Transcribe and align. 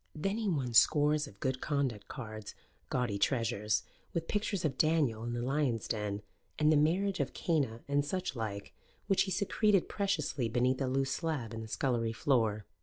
Then 0.15 0.39
he 0.39 0.49
won 0.49 0.73
scores 0.73 1.27
of 1.27 1.39
good 1.39 1.61
conduct 1.61 2.07
cards, 2.07 2.55
gaudy 2.89 3.19
treasures, 3.19 3.83
with 4.15 4.27
pictures 4.27 4.65
of 4.65 4.75
Daniel 4.75 5.23
in 5.23 5.33
the 5.33 5.43
Lions' 5.43 5.87
Den 5.87 6.23
and 6.57 6.71
the 6.71 6.75
Marriage 6.75 7.19
of 7.19 7.35
Cana 7.35 7.81
and 7.87 8.03
such 8.03 8.35
like, 8.35 8.73
which 9.05 9.21
he 9.29 9.31
secreted 9.31 9.87
preciously 9.87 10.49
beneath 10.49 10.81
a 10.81 10.87
loose 10.87 11.11
slab 11.11 11.53
in 11.53 11.61
the 11.61 11.67
scullery 11.67 12.13
floor. 12.13 12.65